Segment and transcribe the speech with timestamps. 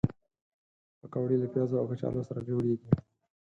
[0.99, 2.89] پکورې له پیازو او کچالو سره جوړېږي